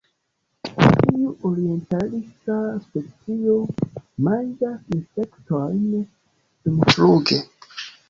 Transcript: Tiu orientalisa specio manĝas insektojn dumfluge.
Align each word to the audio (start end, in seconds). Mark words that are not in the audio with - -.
Tiu 0.69 1.33
orientalisa 1.49 2.57
specio 2.87 3.59
manĝas 4.31 4.83
insektojn 4.99 5.89
dumfluge. 6.03 7.45